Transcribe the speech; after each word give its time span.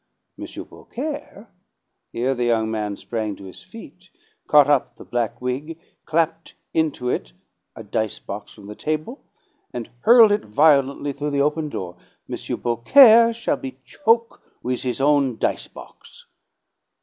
'M. 0.39 0.47
Beaucaire'" 0.63 1.51
Here 2.11 2.33
the 2.33 2.45
young 2.45 2.71
man 2.71 2.97
sprang 2.97 3.35
to 3.35 3.43
his 3.43 3.61
feet, 3.61 4.09
caught 4.47 4.67
up 4.67 4.95
the 4.95 5.05
black 5.05 5.39
wig, 5.39 5.79
clapped 6.05 6.55
into 6.73 7.09
it 7.09 7.33
a 7.75 7.83
dice 7.83 8.17
box 8.17 8.51
from 8.51 8.65
the 8.65 8.73
table, 8.73 9.23
and 9.71 9.91
hurled 9.99 10.31
it 10.31 10.43
violently 10.45 11.13
through 11.13 11.29
the 11.29 11.43
open 11.43 11.69
door. 11.69 11.97
"'M. 12.27 12.35
Beaucaire' 12.61 13.31
shall 13.31 13.57
be 13.57 13.77
choke' 13.85 14.41
with 14.63 14.81
his 14.81 14.99
own 14.99 15.37
dice 15.37 15.67
box. 15.67 16.25